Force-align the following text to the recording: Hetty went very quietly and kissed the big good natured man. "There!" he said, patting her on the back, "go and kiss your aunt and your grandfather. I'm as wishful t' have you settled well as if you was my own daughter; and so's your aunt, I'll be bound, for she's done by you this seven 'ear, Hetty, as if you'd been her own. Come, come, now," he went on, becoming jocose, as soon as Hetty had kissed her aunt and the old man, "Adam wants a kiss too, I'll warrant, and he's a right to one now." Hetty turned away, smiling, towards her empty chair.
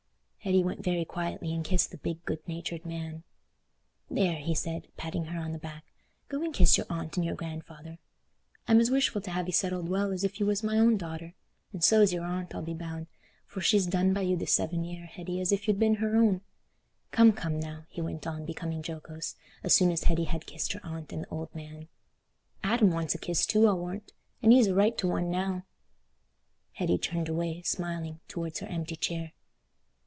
Hetty 0.43 0.63
went 0.63 0.83
very 0.83 1.05
quietly 1.05 1.53
and 1.53 1.63
kissed 1.63 1.91
the 1.91 1.99
big 1.99 2.25
good 2.25 2.39
natured 2.47 2.83
man. 2.83 3.21
"There!" 4.09 4.37
he 4.37 4.55
said, 4.55 4.87
patting 4.97 5.25
her 5.25 5.39
on 5.39 5.51
the 5.51 5.59
back, 5.59 5.85
"go 6.29 6.41
and 6.43 6.51
kiss 6.51 6.77
your 6.77 6.87
aunt 6.89 7.15
and 7.15 7.23
your 7.23 7.35
grandfather. 7.35 7.99
I'm 8.67 8.79
as 8.79 8.89
wishful 8.89 9.21
t' 9.21 9.29
have 9.29 9.45
you 9.45 9.51
settled 9.53 9.87
well 9.87 10.11
as 10.11 10.23
if 10.23 10.39
you 10.39 10.47
was 10.47 10.63
my 10.63 10.79
own 10.79 10.97
daughter; 10.97 11.35
and 11.71 11.83
so's 11.83 12.11
your 12.11 12.23
aunt, 12.25 12.55
I'll 12.55 12.63
be 12.63 12.73
bound, 12.73 13.05
for 13.45 13.61
she's 13.61 13.85
done 13.85 14.15
by 14.15 14.21
you 14.21 14.35
this 14.35 14.51
seven 14.51 14.83
'ear, 14.83 15.05
Hetty, 15.05 15.39
as 15.39 15.51
if 15.51 15.67
you'd 15.67 15.77
been 15.77 15.97
her 16.01 16.15
own. 16.15 16.41
Come, 17.11 17.33
come, 17.33 17.59
now," 17.59 17.85
he 17.87 18.01
went 18.01 18.25
on, 18.25 18.43
becoming 18.43 18.83
jocose, 18.83 19.35
as 19.61 19.75
soon 19.75 19.91
as 19.91 20.05
Hetty 20.05 20.23
had 20.23 20.47
kissed 20.47 20.73
her 20.73 20.81
aunt 20.83 21.13
and 21.13 21.25
the 21.25 21.29
old 21.29 21.53
man, 21.53 21.87
"Adam 22.63 22.89
wants 22.89 23.13
a 23.13 23.19
kiss 23.19 23.45
too, 23.45 23.67
I'll 23.67 23.77
warrant, 23.77 24.11
and 24.41 24.51
he's 24.51 24.65
a 24.65 24.73
right 24.73 24.97
to 24.97 25.07
one 25.07 25.29
now." 25.29 25.65
Hetty 26.71 26.97
turned 26.97 27.29
away, 27.29 27.61
smiling, 27.61 28.21
towards 28.27 28.57
her 28.57 28.67
empty 28.67 28.95
chair. 28.95 29.33